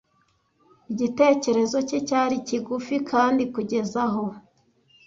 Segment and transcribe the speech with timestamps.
[0.91, 4.25] Igitekerezo cye cyari kigufi kandi kugeza aho.